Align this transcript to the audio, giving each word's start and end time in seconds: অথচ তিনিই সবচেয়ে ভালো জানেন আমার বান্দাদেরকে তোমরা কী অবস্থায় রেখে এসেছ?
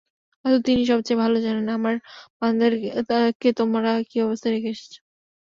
অথচ 0.45 0.59
তিনিই 0.65 0.89
সবচেয়ে 0.91 1.21
ভালো 1.23 1.37
জানেন 1.45 1.67
আমার 1.71 1.95
বান্দাদেরকে 2.39 2.89
তোমরা 3.59 3.91
কী 4.09 4.17
অবস্থায় 4.25 4.53
রেখে 4.55 4.69
এসেছ? 4.69 4.93